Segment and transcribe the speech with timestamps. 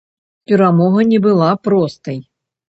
[0.51, 2.19] Перамога не была простай.